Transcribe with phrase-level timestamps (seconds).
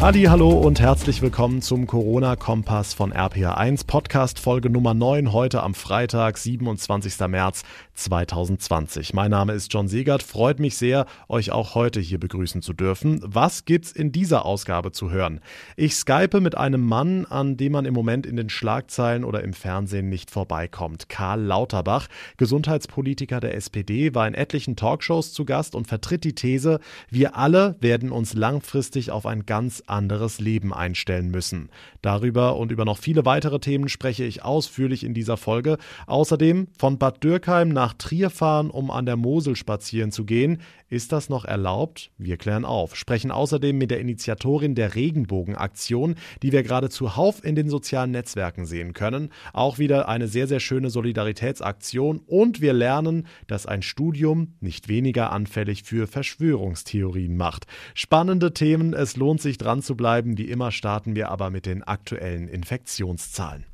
[0.00, 5.74] Halli, hallo und herzlich willkommen zum Corona-Kompass von RPA1 Podcast Folge Nummer 9 heute am
[5.74, 7.28] Freitag, 27.
[7.28, 7.64] März
[7.96, 9.12] 2020.
[9.12, 13.20] Mein Name ist John Segert, freut mich sehr, euch auch heute hier begrüßen zu dürfen.
[13.22, 15.40] Was gibt's in dieser Ausgabe zu hören?
[15.76, 19.52] Ich skype mit einem Mann, an dem man im Moment in den Schlagzeilen oder im
[19.52, 21.10] Fernsehen nicht vorbeikommt.
[21.10, 22.08] Karl Lauterbach,
[22.38, 26.80] Gesundheitspolitiker der SPD, war in etlichen Talkshows zu Gast und vertritt die These,
[27.10, 31.68] wir alle werden uns langfristig auf ein ganz anderes Leben einstellen müssen.
[32.02, 35.76] Darüber und über noch viele weitere Themen spreche ich ausführlich in dieser Folge.
[36.06, 40.62] Außerdem von Bad Dürkheim nach Trier fahren, um an der Mosel spazieren zu gehen.
[40.88, 42.10] Ist das noch erlaubt?
[42.18, 42.96] Wir klären auf.
[42.96, 48.66] Sprechen außerdem mit der Initiatorin der Regenbogenaktion, die wir gerade zuhauf in den sozialen Netzwerken
[48.66, 49.30] sehen können.
[49.52, 52.20] Auch wieder eine sehr, sehr schöne Solidaritätsaktion.
[52.26, 57.66] Und wir lernen, dass ein Studium nicht weniger anfällig für Verschwörungstheorien macht.
[57.94, 58.92] Spannende Themen.
[58.92, 60.38] Es lohnt sich dran zu bleiben.
[60.38, 63.64] Wie immer starten wir aber mit den aktuellen Infektionszahlen.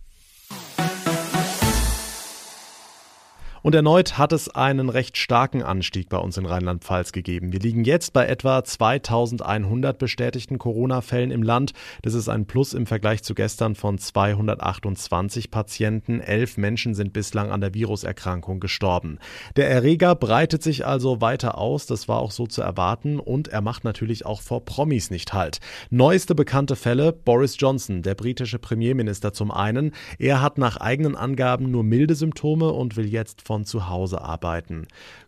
[3.66, 7.52] Und erneut hat es einen recht starken Anstieg bei uns in Rheinland-Pfalz gegeben.
[7.52, 11.72] Wir liegen jetzt bei etwa 2100 bestätigten Corona-Fällen im Land.
[12.02, 16.20] Das ist ein Plus im Vergleich zu gestern von 228 Patienten.
[16.20, 19.18] Elf Menschen sind bislang an der Viruserkrankung gestorben.
[19.56, 21.86] Der Erreger breitet sich also weiter aus.
[21.86, 23.18] Das war auch so zu erwarten.
[23.18, 25.58] Und er macht natürlich auch vor Promis nicht halt.
[25.90, 29.90] Neueste bekannte Fälle Boris Johnson, der britische Premierminister zum einen.
[30.20, 34.20] Er hat nach eigenen Angaben nur milde Symptome und will jetzt von von zu Hause
[34.20, 34.86] arbeiten.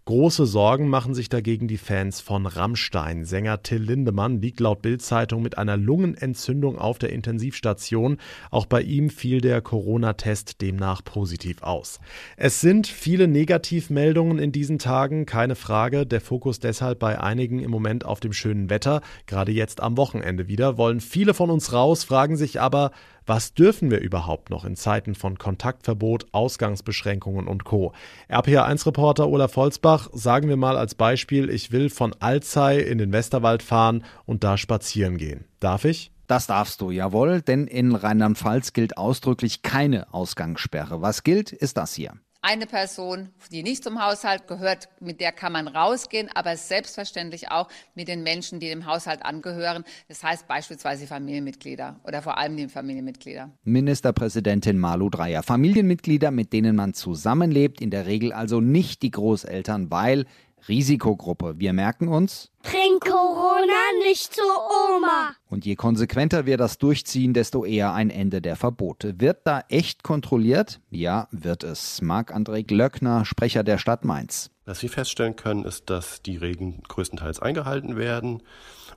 [0.08, 3.26] Große Sorgen machen sich dagegen die Fans von Rammstein.
[3.26, 8.16] Sänger Till Lindemann liegt laut Bild-Zeitung mit einer Lungenentzündung auf der Intensivstation.
[8.50, 12.00] Auch bei ihm fiel der Corona-Test demnach positiv aus.
[12.38, 16.06] Es sind viele Negativmeldungen in diesen Tagen, keine Frage.
[16.06, 19.02] Der Fokus deshalb bei einigen im Moment auf dem schönen Wetter.
[19.26, 22.92] Gerade jetzt am Wochenende wieder wollen viele von uns raus, fragen sich aber,
[23.28, 27.92] was dürfen wir überhaupt noch in Zeiten von Kontaktverbot, Ausgangsbeschränkungen und Co?
[28.30, 33.62] RPA1-Reporter Olaf Holzbach, sagen wir mal als Beispiel, ich will von Alzey in den Westerwald
[33.62, 35.44] fahren und da spazieren gehen.
[35.60, 36.12] Darf ich?
[36.26, 41.00] Das darfst du, jawohl, denn in Rheinland-Pfalz gilt ausdrücklich keine Ausgangssperre.
[41.00, 42.12] Was gilt, ist das hier
[42.48, 47.68] eine Person, die nicht zum Haushalt gehört, mit der kann man rausgehen, aber selbstverständlich auch
[47.94, 49.84] mit den Menschen, die dem Haushalt angehören.
[50.08, 53.50] Das heißt beispielsweise Familienmitglieder oder vor allem die Familienmitglieder.
[53.64, 55.42] Ministerpräsidentin Malu Dreyer.
[55.42, 60.24] Familienmitglieder, mit denen man zusammenlebt, in der Regel also nicht die Großeltern, weil
[60.66, 61.54] Risikogruppe.
[61.58, 62.50] Wir merken uns.
[62.62, 63.72] Bring Corona
[64.06, 65.34] nicht zu Oma.
[65.48, 69.20] Und je konsequenter wir das durchziehen, desto eher ein Ende der Verbote.
[69.20, 70.80] Wird da echt kontrolliert?
[70.90, 72.02] Ja, wird es.
[72.02, 74.50] Marc-André Glöckner, Sprecher der Stadt Mainz.
[74.66, 78.42] Was wir feststellen können, ist, dass die Regeln größtenteils eingehalten werden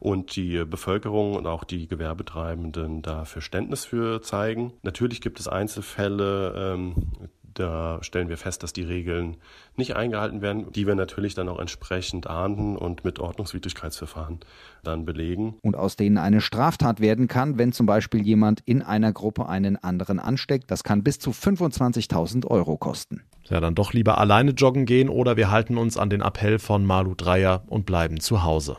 [0.02, 4.74] und die Bevölkerung und auch die Gewerbetreibenden da Verständnis für zeigen.
[4.82, 6.96] Natürlich gibt es Einzelfälle, ähm,
[7.54, 9.38] da stellen wir fest, dass die Regeln
[9.76, 14.40] nicht eingehalten werden, die wir natürlich dann auch entsprechend ahnden und mit Ordnungswidrigkeitsverfahren
[14.84, 15.56] dann belegen.
[15.62, 19.78] Und aus denen eine Straftat werden kann, wenn zum Beispiel jemand in einer Gruppe einen
[19.78, 20.72] anderen ansteckt.
[20.72, 23.24] Das kann bis zu 25.000 Euro kosten.
[23.50, 26.86] Ja, dann doch lieber alleine joggen gehen oder wir halten uns an den Appell von
[26.86, 28.78] Malu Dreier und bleiben zu Hause.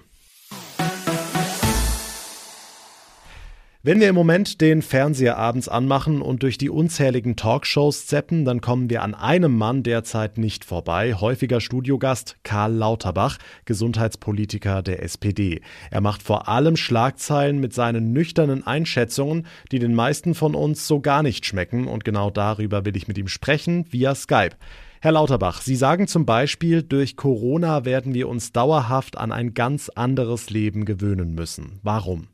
[3.85, 8.61] Wenn wir im Moment den Fernseher abends anmachen und durch die unzähligen Talkshows zeppen, dann
[8.61, 11.15] kommen wir an einem Mann derzeit nicht vorbei.
[11.15, 15.63] Häufiger Studiogast Karl Lauterbach, Gesundheitspolitiker der SPD.
[15.91, 21.01] Er macht vor allem Schlagzeilen mit seinen nüchternen Einschätzungen, die den meisten von uns so
[21.01, 21.89] gar nicht schmecken.
[21.89, 24.55] Und genau darüber will ich mit ihm sprechen via Skype.
[25.01, 29.89] Herr Lauterbach, Sie sagen zum Beispiel, durch Corona werden wir uns dauerhaft an ein ganz
[29.89, 31.81] anderes Leben gewöhnen müssen.
[31.83, 32.29] Warum?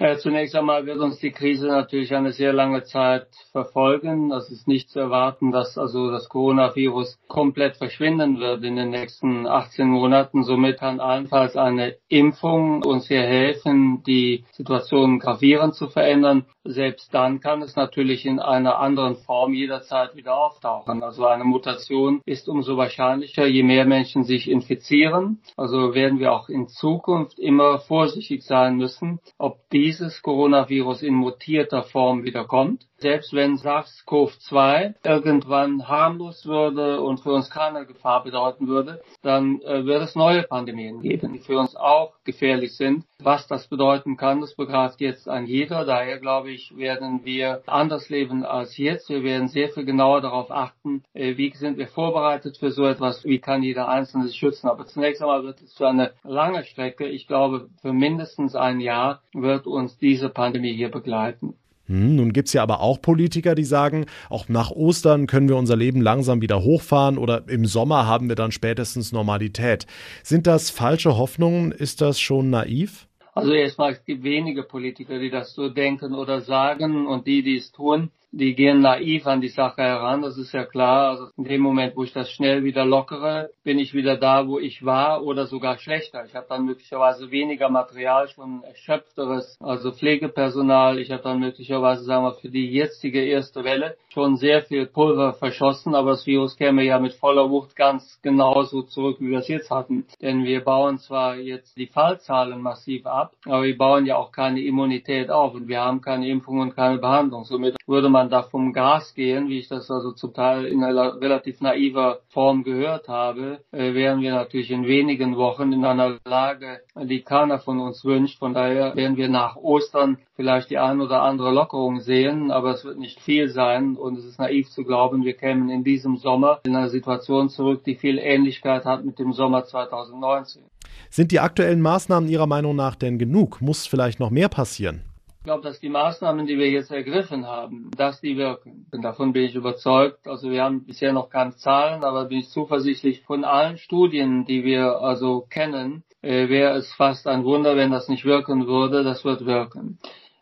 [0.00, 4.32] Äh, zunächst einmal wird uns die Krise natürlich eine sehr lange Zeit verfolgen.
[4.32, 9.46] Es ist nicht zu erwarten, dass also das Coronavirus komplett verschwinden wird in den nächsten
[9.46, 10.42] 18 Monaten.
[10.42, 16.46] Somit kann allenfalls eine Impfung uns hier helfen, die Situation gravierend zu verändern.
[16.64, 21.02] Selbst dann kann es natürlich in einer anderen Form jederzeit wieder auftauchen.
[21.02, 25.40] Also eine Mutation ist umso wahrscheinlicher, je mehr Menschen sich infizieren.
[25.56, 31.14] Also werden wir auch in Zukunft immer vorsichtig sein müssen, ob die dieses Coronavirus in
[31.14, 32.86] mutierter Form wieder kommt.
[33.00, 39.84] Selbst wenn SARS-CoV-2 irgendwann harmlos würde und für uns keine Gefahr bedeuten würde, dann äh,
[39.84, 43.04] wird es neue Pandemien geben, die für uns auch gefährlich sind.
[43.18, 45.84] Was das bedeuten kann, das begreift jetzt ein jeder.
[45.84, 49.08] Daher glaube ich, werden wir anders leben als jetzt.
[49.08, 53.24] Wir werden sehr viel genauer darauf achten, äh, wie sind wir vorbereitet für so etwas,
[53.24, 54.68] wie kann jeder Einzelne sich schützen.
[54.68, 59.22] Aber zunächst einmal wird es für eine lange Strecke, ich glaube für mindestens ein Jahr,
[59.32, 61.54] wird uns diese Pandemie hier begleiten.
[61.90, 65.74] Hm, nun gibt's ja aber auch Politiker, die sagen, auch nach Ostern können wir unser
[65.74, 69.86] Leben langsam wieder hochfahren oder im Sommer haben wir dann spätestens Normalität.
[70.22, 71.72] Sind das falsche Hoffnungen?
[71.72, 73.08] Ist das schon naiv?
[73.34, 77.56] Also erstmal, es gibt wenige Politiker, die das so denken oder sagen und die, die
[77.56, 81.10] es tun, die gehen naiv an die Sache heran, das ist ja klar.
[81.10, 84.58] Also in dem Moment, wo ich das schnell wieder lockere, bin ich wieder da, wo
[84.58, 86.24] ich war oder sogar schlechter.
[86.24, 90.98] Ich habe dann möglicherweise weniger Material, schon erschöpfteres, also Pflegepersonal.
[90.98, 95.34] Ich habe dann möglicherweise, sagen wir, für die jetzige erste Welle schon sehr viel Pulver
[95.34, 99.48] verschossen, aber das Virus käme ja mit voller Wucht ganz genauso zurück, wie wir es
[99.48, 100.06] jetzt hatten.
[100.22, 104.60] Denn wir bauen zwar jetzt die Fallzahlen massiv ab, aber wir bauen ja auch keine
[104.60, 107.44] Immunität auf und wir haben keine Impfung und keine Behandlung.
[107.44, 111.20] Somit würde man da vom Gas gehen, wie ich das also zum Teil in einer
[111.20, 116.80] relativ naiver Form gehört habe, äh, wären wir natürlich in wenigen Wochen in einer Lage,
[116.96, 118.38] die keiner von uns wünscht.
[118.38, 122.84] Von daher werden wir nach Ostern vielleicht die ein oder andere Lockerung sehen, aber es
[122.84, 126.60] wird nicht viel sein und es ist naiv zu glauben, wir kämen in diesem Sommer
[126.64, 130.62] in eine Situation zurück, die viel Ähnlichkeit hat mit dem Sommer 2019.
[131.10, 133.60] Sind die aktuellen Maßnahmen Ihrer Meinung nach denn genug?
[133.60, 135.09] Muss vielleicht noch mehr passieren?
[135.40, 138.86] Ich glaube, dass die Maßnahmen, die wir jetzt ergriffen haben, dass die wirken.
[138.92, 140.28] Und davon bin ich überzeugt.
[140.28, 144.64] Also wir haben bisher noch keine Zahlen, aber bin ich zuversichtlich von allen Studien, die
[144.64, 149.02] wir also kennen, äh, wäre es fast ein Wunder, wenn das nicht wirken würde.
[149.02, 149.98] Das wird wirken.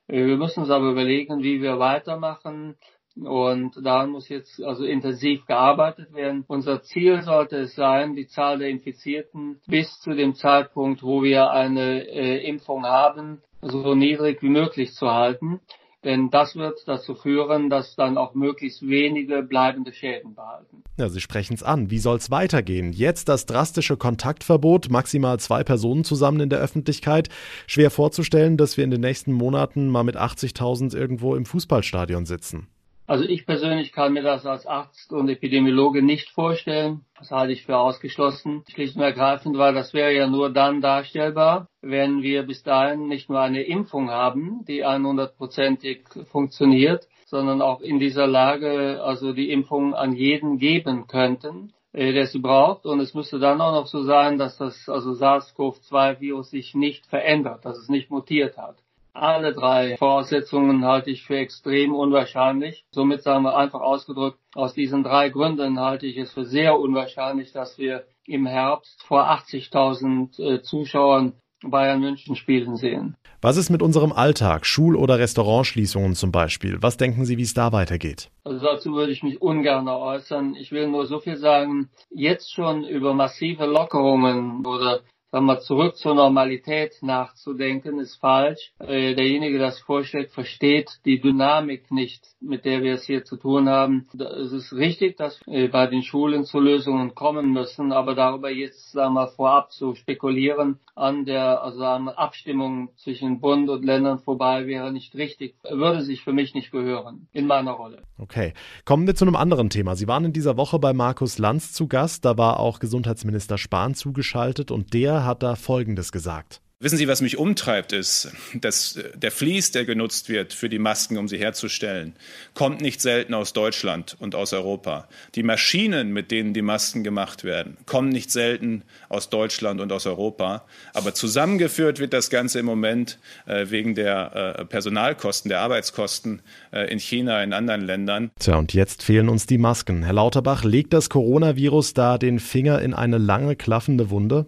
[0.08, 2.74] Äh, wir müssen uns aber überlegen, wie wir weitermachen.
[3.14, 6.44] Und daran muss jetzt also intensiv gearbeitet werden.
[6.48, 11.52] Unser Ziel sollte es sein, die Zahl der Infizierten bis zu dem Zeitpunkt, wo wir
[11.52, 15.60] eine äh, Impfung haben, so niedrig wie möglich zu halten.
[16.04, 20.84] Denn das wird dazu führen, dass dann auch möglichst wenige bleibende Schäden behalten.
[20.96, 21.90] Ja, Sie sprechen es an.
[21.90, 22.92] Wie soll es weitergehen?
[22.92, 27.30] Jetzt das drastische Kontaktverbot, maximal zwei Personen zusammen in der Öffentlichkeit.
[27.66, 32.68] Schwer vorzustellen, dass wir in den nächsten Monaten mal mit 80.000 irgendwo im Fußballstadion sitzen.
[33.08, 37.06] Also ich persönlich kann mir das als Arzt und Epidemiologe nicht vorstellen.
[37.18, 38.64] Das halte ich für ausgeschlossen.
[38.68, 43.30] Schlicht und ergreifend, weil das wäre ja nur dann darstellbar, wenn wir bis dahin nicht
[43.30, 49.94] nur eine Impfung haben, die 100%ig funktioniert, sondern auch in dieser Lage also die Impfung
[49.94, 52.84] an jeden geben könnten äh, der sie braucht.
[52.84, 57.64] Und es müsste dann auch noch so sein, dass das also SARS-CoV-2-Virus sich nicht verändert,
[57.64, 58.76] dass es nicht mutiert hat.
[59.20, 62.84] Alle drei Voraussetzungen halte ich für extrem unwahrscheinlich.
[62.92, 67.50] Somit sagen wir einfach ausgedrückt, aus diesen drei Gründen halte ich es für sehr unwahrscheinlich,
[67.50, 71.32] dass wir im Herbst vor 80.000 äh, Zuschauern
[71.64, 73.16] Bayern München spielen sehen.
[73.40, 76.78] Was ist mit unserem Alltag, Schul- oder Restaurantschließungen zum Beispiel?
[76.80, 78.30] Was denken Sie, wie es da weitergeht?
[78.44, 80.54] Also dazu würde ich mich ungern äußern.
[80.54, 85.00] Ich will nur so viel sagen, jetzt schon über massive Lockerungen oder
[85.30, 88.72] sagen wir, zurück zur Normalität nachzudenken, ist falsch.
[88.78, 93.36] Äh, derjenige, der das vorschlägt, versteht die Dynamik nicht, mit der wir es hier zu
[93.36, 94.06] tun haben.
[94.18, 98.92] Es ist richtig, dass wir bei den Schulen zu Lösungen kommen müssen, aber darüber jetzt,
[98.92, 104.66] sagen wir, vorab zu spekulieren an der also an Abstimmung zwischen Bund und Ländern vorbei
[104.66, 108.02] wäre nicht richtig, würde sich für mich nicht gehören in meiner Rolle.
[108.18, 108.52] Okay,
[108.84, 109.94] kommen wir zu einem anderen Thema.
[109.94, 113.94] Sie waren in dieser Woche bei Markus Lanz zu Gast, da war auch Gesundheitsminister Spahn
[113.94, 116.60] zugeschaltet und der hat da Folgendes gesagt.
[116.80, 121.18] Wissen Sie, was mich umtreibt, ist, dass der Vlies, der genutzt wird für die Masken,
[121.18, 122.14] um sie herzustellen,
[122.54, 125.08] kommt nicht selten aus Deutschland und aus Europa.
[125.34, 130.06] Die Maschinen, mit denen die Masken gemacht werden, kommen nicht selten aus Deutschland und aus
[130.06, 130.66] Europa.
[130.94, 136.88] Aber zusammengeführt wird das Ganze im Moment äh, wegen der äh, Personalkosten, der Arbeitskosten äh,
[136.92, 138.30] in China, in anderen Ländern.
[138.38, 140.04] Tja, und jetzt fehlen uns die Masken.
[140.04, 144.46] Herr Lauterbach, legt das Coronavirus da den Finger in eine lange klaffende Wunde?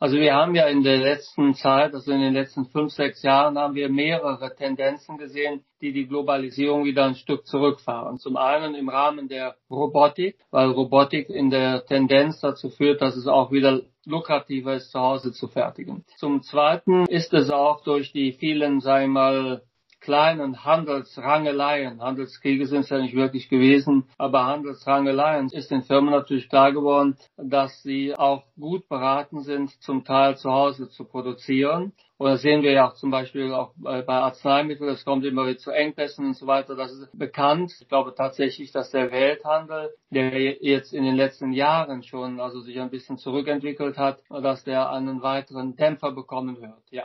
[0.00, 3.58] Also wir haben ja in der letzten Zeit, also in den letzten fünf, sechs Jahren,
[3.58, 8.16] haben wir mehrere Tendenzen gesehen, die die Globalisierung wieder ein Stück zurückfahren.
[8.16, 13.26] Zum einen im Rahmen der Robotik, weil Robotik in der Tendenz dazu führt, dass es
[13.26, 16.06] auch wieder lukrativer ist, zu Hause zu fertigen.
[16.16, 19.62] Zum zweiten ist es auch durch die vielen, sagen wir mal,
[20.00, 26.48] kleinen Handelsrangeleien, Handelskriege sind es ja nicht wirklich gewesen, aber Handelsrangeleien ist den Firmen natürlich
[26.48, 32.36] klar geworden, dass sie auch gut beraten sind, zum Teil zu Hause zu produzieren Oder
[32.36, 36.26] sehen wir ja auch zum Beispiel auch bei Arzneimitteln, es kommt immer wieder zu Engpässen
[36.26, 36.76] und so weiter.
[36.76, 37.72] Das ist bekannt.
[37.80, 42.78] Ich glaube tatsächlich, dass der Welthandel, der jetzt in den letzten Jahren schon also sich
[42.78, 46.82] ein bisschen zurückentwickelt hat, dass der einen weiteren Dämpfer bekommen wird.
[46.90, 47.04] Ja.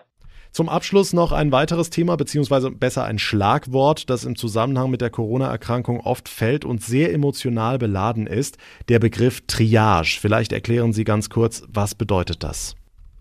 [0.55, 5.09] Zum Abschluss noch ein weiteres Thema, beziehungsweise besser ein Schlagwort, das im Zusammenhang mit der
[5.09, 8.57] Corona-Erkrankung oft fällt und sehr emotional beladen ist,
[8.87, 10.17] der Begriff Triage.
[10.17, 12.77] Vielleicht erklären Sie ganz kurz, was bedeutet das?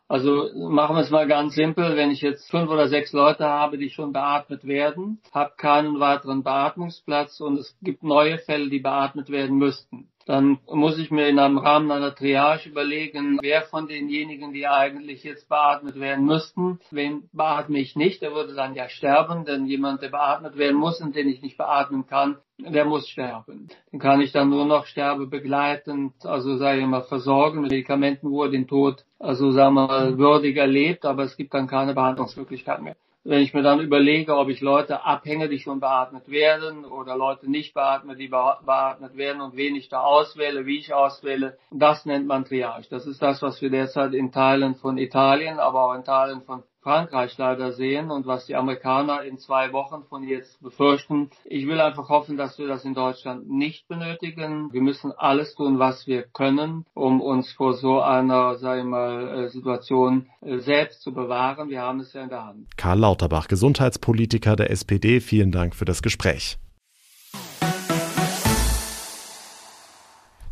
[0.07, 1.97] Also machen wir es mal ganz simpel.
[1.97, 6.45] Wenn ich jetzt fünf oder sechs Leute habe, die schon beatmet werden, habe keinen weiteren
[6.45, 11.39] Beatmungsplatz und es gibt neue Fälle, die beatmet werden müssten, dann muss ich mir in
[11.39, 17.29] einem Rahmen einer Triage überlegen, wer von denjenigen, die eigentlich jetzt beatmet werden müssten, wen
[17.33, 21.15] beatme ich nicht, der würde dann ja sterben, denn jemand, der beatmet werden muss und
[21.15, 23.69] den ich nicht beatmen kann, der muss sterben.
[23.93, 28.45] Den kann ich dann nur noch sterbebegleitend, also sage ich mal, versorgen mit Medikamenten, wo
[28.45, 32.81] er den Tod, also sagen wir mal, würdig erlebt, aber es gibt dann keine Behandlungsmöglichkeit
[32.81, 32.97] mehr.
[33.27, 37.51] Wenn ich mir dann überlege, ob ich Leute abhänge, die schon beatmet werden oder Leute
[37.51, 42.27] nicht beatmet, die beatmet werden und wen ich da auswähle, wie ich auswähle, das nennt
[42.27, 42.87] man Triage.
[42.91, 46.65] Das ist das, was wir derzeit in Teilen von Italien, aber auch in Teilen von
[46.85, 51.31] Frankreich leider sehen und was die Amerikaner in zwei Wochen von jetzt befürchten.
[51.47, 54.71] Ich will einfach hoffen, dass wir das in Deutschland nicht benötigen.
[54.71, 59.47] Wir müssen alles tun, was wir können, um uns vor so einer, sag ich mal,
[59.47, 61.71] äh, Situation äh, selbst zu bewahren.
[61.71, 62.67] Wir haben es ja in der Hand.
[62.77, 66.59] Karl Lauterbach, Gesundheitspolitiker der SPD, vielen Dank für das Gespräch.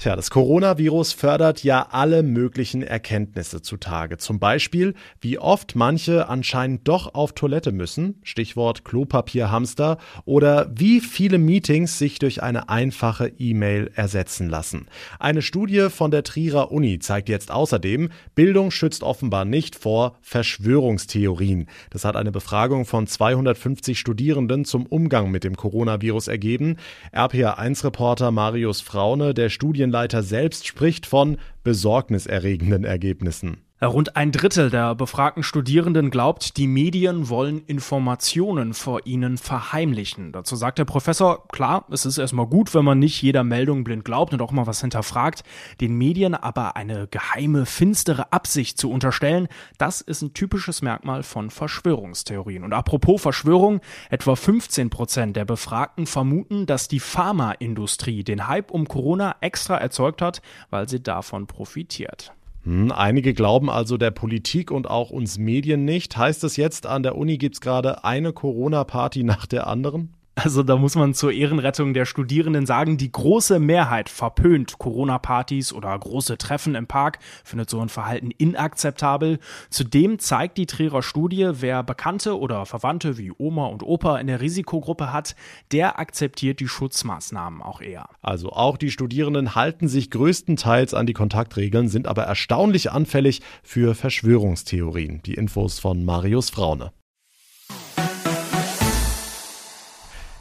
[0.02, 4.18] Tja, das Coronavirus fördert ja alle möglichen Erkenntnisse zutage.
[4.18, 11.38] Zum Beispiel, wie oft manche anscheinend doch auf Toilette müssen, Stichwort Klopapierhamster, oder wie viele
[11.38, 14.88] Meetings sich durch eine einfache E-Mail ersetzen lassen.
[15.20, 21.68] Eine Studie von der Trierer Uni zeigt jetzt außerdem, Bildung schützt offenbar nicht vor Verschwörungstheorien.
[21.90, 26.78] Das hat eine Befragung von 250 Studierenden zum Umgang mit dem Coronavirus ergeben.
[27.14, 33.58] RPA1-Reporter Marius Fraune, der Studien Studienleiter selbst spricht von besorgniserregenden Ergebnissen.
[33.88, 40.30] Rund ein Drittel der befragten Studierenden glaubt, die Medien wollen Informationen vor ihnen verheimlichen.
[40.30, 44.04] Dazu sagt der Professor, klar, es ist erstmal gut, wenn man nicht jeder Meldung blind
[44.04, 45.42] glaubt und auch mal was hinterfragt.
[45.80, 49.48] Den Medien aber eine geheime, finstere Absicht zu unterstellen,
[49.78, 52.62] das ist ein typisches Merkmal von Verschwörungstheorien.
[52.62, 58.86] Und apropos Verschwörung, etwa 15 Prozent der Befragten vermuten, dass die Pharmaindustrie den Hype um
[58.86, 62.32] Corona extra erzeugt hat, weil sie davon profitiert.
[62.64, 66.16] Hm, einige glauben also der Politik und auch uns Medien nicht.
[66.16, 70.14] Heißt es jetzt, an der Uni gibt es gerade eine Corona-Party nach der anderen?
[70.34, 75.96] Also da muss man zur Ehrenrettung der Studierenden sagen, die große Mehrheit verpönt Corona-Partys oder
[75.98, 79.40] große Treffen im Park, findet so ein Verhalten inakzeptabel.
[79.68, 84.40] Zudem zeigt die Trierer Studie, wer Bekannte oder Verwandte wie Oma und Opa in der
[84.40, 85.36] Risikogruppe hat,
[85.70, 88.08] der akzeptiert die Schutzmaßnahmen auch eher.
[88.22, 93.94] Also auch die Studierenden halten sich größtenteils an die Kontaktregeln, sind aber erstaunlich anfällig für
[93.94, 95.22] Verschwörungstheorien.
[95.26, 96.90] Die Infos von Marius Fraune.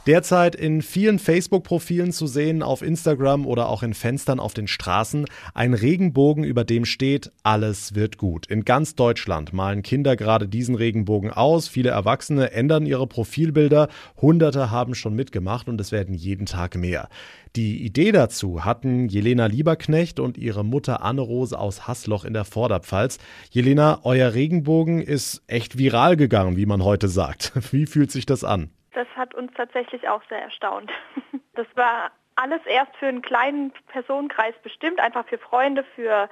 [0.08, 5.26] Derzeit in vielen Facebook-Profilen zu sehen, auf Instagram oder auch in Fenstern auf den Straßen,
[5.54, 8.48] ein Regenbogen, über dem steht, alles wird gut.
[8.48, 13.90] In ganz Deutschland malen Kinder gerade diesen Regenbogen aus, viele Erwachsene ändern ihre Profilbilder,
[14.20, 17.08] Hunderte haben schon mitgemacht und es werden jeden Tag mehr.
[17.56, 23.20] Die Idee dazu hatten Jelena Lieberknecht und ihre Mutter Anne-Rose aus Hassloch in der Vorderpfalz.
[23.52, 27.52] Jelena, euer Regenbogen ist echt viral gegangen, wie man heute sagt.
[27.72, 28.72] Wie fühlt sich das an?
[28.94, 30.92] Das hat uns tatsächlich auch sehr erstaunt.
[31.54, 36.30] Das war alles erst für einen kleinen Personenkreis bestimmt, einfach für Freunde, für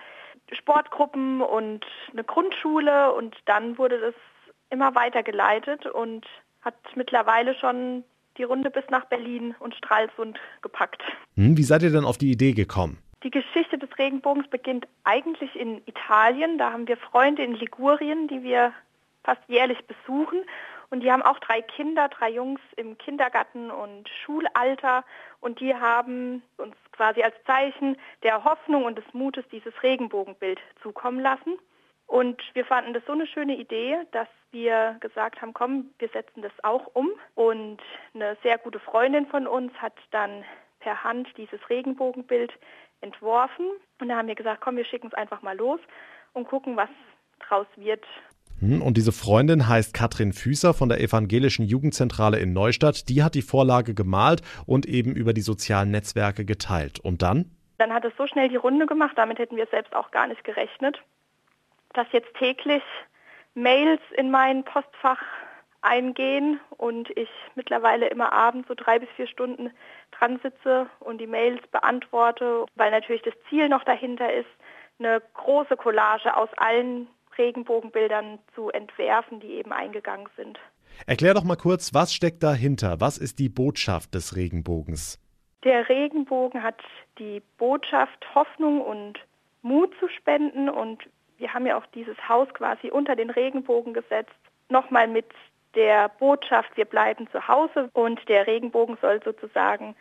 [0.53, 4.13] Sportgruppen und eine Grundschule und dann wurde das
[4.69, 6.25] immer weitergeleitet und
[6.61, 8.05] hat mittlerweile schon
[8.37, 11.03] die Runde bis nach Berlin und Stralsund gepackt.
[11.35, 12.97] Hm, wie seid ihr denn auf die Idee gekommen?
[13.23, 16.57] Die Geschichte des Regenbogens beginnt eigentlich in Italien.
[16.57, 18.71] Da haben wir Freunde in Ligurien, die wir
[19.23, 20.39] fast jährlich besuchen.
[20.89, 25.03] Und die haben auch drei Kinder, drei Jungs im Kindergarten und Schulalter.
[25.39, 31.19] Und die haben uns quasi als Zeichen der Hoffnung und des Mutes dieses Regenbogenbild zukommen
[31.19, 31.60] lassen.
[32.08, 36.41] Und wir fanden das so eine schöne Idee, dass wir gesagt haben, komm, wir setzen
[36.41, 37.12] das auch um.
[37.36, 37.77] Und
[38.15, 40.43] eine sehr gute Freundin von uns hat dann
[40.79, 42.51] per Hand dieses Regenbogenbild
[43.01, 43.67] entworfen.
[44.00, 45.79] Und da haben wir gesagt, komm, wir schicken es einfach mal los
[46.34, 46.89] und gucken, was
[47.48, 48.05] draus wird.
[48.59, 53.09] Hm, und diese Freundin heißt Katrin Füßer von der Evangelischen Jugendzentrale in Neustadt.
[53.09, 56.99] Die hat die Vorlage gemalt und eben über die sozialen Netzwerke geteilt.
[56.99, 57.51] Und dann?
[57.77, 60.43] Dann hat es so schnell die Runde gemacht, damit hätten wir selbst auch gar nicht
[60.43, 61.01] gerechnet,
[61.93, 62.83] dass jetzt täglich
[63.55, 65.21] Mails in mein Postfach
[65.81, 69.71] eingehen und ich mittlerweile immer abends so drei bis vier Stunden
[70.11, 74.49] dran sitze und die Mails beantworte, weil natürlich das Ziel noch dahinter ist,
[74.99, 77.07] eine große Collage aus allen
[77.39, 80.60] Regenbogenbildern zu entwerfen, die eben eingegangen sind.
[81.08, 82.98] Erklär doch mal kurz, was steckt dahinter?
[83.00, 85.17] Was ist die Botschaft des Regenbogens?
[85.63, 86.79] Der Regenbogen hat
[87.17, 89.19] die Botschaft, Hoffnung und
[89.62, 91.03] Mut zu spenden und
[91.38, 94.36] wir haben ja auch dieses Haus quasi unter den Regenbogen gesetzt,
[94.69, 95.25] nochmal mit
[95.75, 99.96] der Botschaft, wir bleiben zu Hause und der Regenbogen soll sozusagen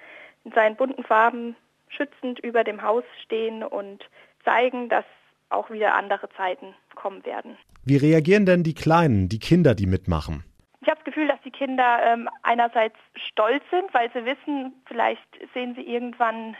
[0.45, 1.57] in seinen bunten Farben
[1.89, 4.05] schützend über dem Haus stehen und
[4.45, 5.05] zeigen, dass
[5.51, 7.57] auch wieder andere Zeiten kommen werden.
[7.85, 10.45] Wie reagieren denn die Kleinen, die Kinder, die mitmachen?
[10.81, 15.27] Ich habe das Gefühl, dass die Kinder ähm, einerseits stolz sind, weil sie wissen, vielleicht
[15.55, 16.57] sehen sie irgendwann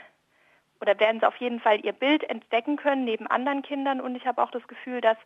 [0.81, 4.01] oder werden sie auf jeden Fall ihr Bild entdecken können neben anderen Kindern.
[4.01, 5.17] Und ich habe auch das Gefühl, dass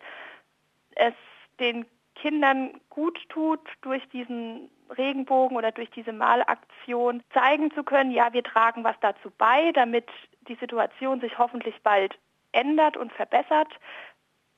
[0.95, 1.13] es
[1.59, 8.33] den Kindern gut tut, durch diesen Regenbogen oder durch diese Malaktion zeigen zu können, ja,
[8.33, 10.07] wir tragen was dazu bei, damit
[10.47, 12.17] die Situation sich hoffentlich bald
[12.53, 13.71] ändert und verbessert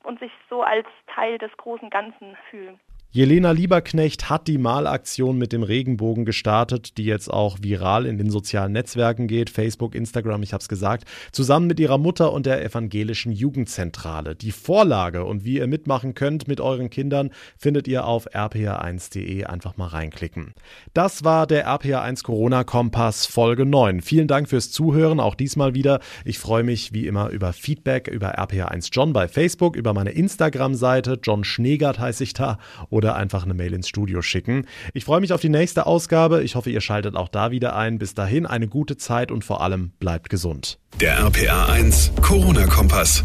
[0.04, 2.80] und sich so als Teil des großen Ganzen fühlen.
[3.16, 8.30] Jelena Lieberknecht hat die Malaktion mit dem Regenbogen gestartet, die jetzt auch viral in den
[8.30, 12.62] sozialen Netzwerken geht, Facebook, Instagram, ich habe es gesagt, zusammen mit ihrer Mutter und der
[12.62, 14.36] evangelischen Jugendzentrale.
[14.36, 19.46] Die Vorlage und wie ihr mitmachen könnt mit euren Kindern, findet ihr auf rpa1.de.
[19.46, 20.54] Einfach mal reinklicken.
[20.94, 24.02] Das war der RPA1 Corona Kompass Folge 9.
[24.02, 26.02] Vielen Dank fürs Zuhören, auch diesmal wieder.
[26.26, 31.18] Ich freue mich wie immer über Feedback über RPA1 John bei Facebook, über meine Instagram-Seite,
[31.24, 32.58] John Schneegert heiße ich da,
[32.90, 34.66] oder oder einfach eine Mail ins Studio schicken.
[34.94, 36.42] Ich freue mich auf die nächste Ausgabe.
[36.44, 38.00] Ich hoffe, ihr schaltet auch da wieder ein.
[38.00, 40.80] Bis dahin eine gute Zeit und vor allem bleibt gesund.
[41.00, 43.24] Der RPA 1 Corona-Kompass.